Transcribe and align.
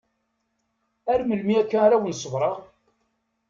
Ar 1.11 1.19
melmi 1.23 1.55
akka 1.61 1.77
ara 1.85 2.01
wen-ṣebreɣ? 2.01 2.57